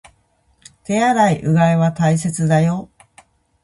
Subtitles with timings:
[0.83, 2.89] 手洗い、うがいは大切だよ